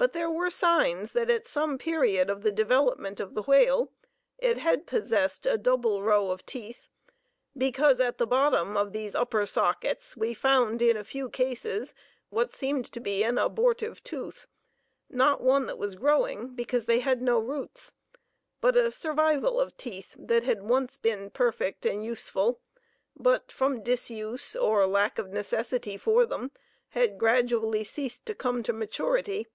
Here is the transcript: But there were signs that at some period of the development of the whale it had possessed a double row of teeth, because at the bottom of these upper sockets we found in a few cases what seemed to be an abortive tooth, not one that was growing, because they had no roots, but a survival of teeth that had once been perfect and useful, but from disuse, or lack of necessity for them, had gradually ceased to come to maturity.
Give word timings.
But 0.00 0.12
there 0.12 0.30
were 0.30 0.48
signs 0.48 1.10
that 1.14 1.28
at 1.28 1.44
some 1.44 1.76
period 1.76 2.30
of 2.30 2.42
the 2.44 2.52
development 2.52 3.18
of 3.18 3.34
the 3.34 3.42
whale 3.42 3.90
it 4.38 4.56
had 4.56 4.86
possessed 4.86 5.44
a 5.44 5.58
double 5.58 6.04
row 6.04 6.30
of 6.30 6.46
teeth, 6.46 6.88
because 7.56 7.98
at 7.98 8.16
the 8.16 8.24
bottom 8.26 8.76
of 8.76 8.92
these 8.92 9.16
upper 9.16 9.44
sockets 9.44 10.16
we 10.16 10.34
found 10.34 10.80
in 10.82 10.96
a 10.96 11.02
few 11.02 11.28
cases 11.28 11.94
what 12.30 12.52
seemed 12.52 12.84
to 12.92 13.00
be 13.00 13.24
an 13.24 13.38
abortive 13.38 14.00
tooth, 14.04 14.46
not 15.10 15.40
one 15.40 15.66
that 15.66 15.78
was 15.78 15.96
growing, 15.96 16.54
because 16.54 16.86
they 16.86 17.00
had 17.00 17.20
no 17.20 17.40
roots, 17.40 17.96
but 18.60 18.76
a 18.76 18.92
survival 18.92 19.58
of 19.60 19.76
teeth 19.76 20.14
that 20.16 20.44
had 20.44 20.62
once 20.62 20.96
been 20.96 21.28
perfect 21.28 21.84
and 21.84 22.04
useful, 22.04 22.60
but 23.16 23.50
from 23.50 23.82
disuse, 23.82 24.54
or 24.54 24.86
lack 24.86 25.18
of 25.18 25.30
necessity 25.30 25.96
for 25.96 26.24
them, 26.24 26.52
had 26.90 27.18
gradually 27.18 27.82
ceased 27.82 28.24
to 28.26 28.32
come 28.36 28.62
to 28.62 28.72
maturity. 28.72 29.48